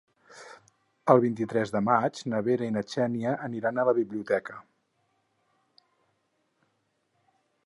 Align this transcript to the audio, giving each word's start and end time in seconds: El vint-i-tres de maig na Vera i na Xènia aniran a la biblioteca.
El 1.13 1.19
vint-i-tres 1.25 1.73
de 1.75 1.81
maig 1.89 2.23
na 2.33 2.41
Vera 2.49 2.69
i 2.71 2.75
na 2.77 2.83
Xènia 2.95 3.35
aniran 3.49 3.77
a 3.77 3.87
la 3.91 3.95
biblioteca. 4.01 4.59